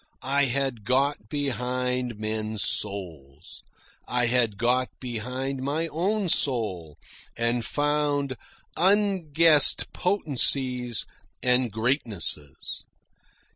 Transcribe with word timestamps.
I 0.23 0.45
had 0.45 0.83
got 0.83 1.29
behind 1.29 2.17
men's 2.17 2.63
souls. 2.63 3.61
I 4.07 4.25
had 4.25 4.57
got 4.57 4.89
behind 4.99 5.61
my 5.61 5.89
own 5.89 6.27
soul 6.27 6.97
and 7.37 7.63
found 7.63 8.35
unguessed 8.75 9.93
potencies 9.93 11.05
and 11.43 11.71
greatnesses. 11.71 12.83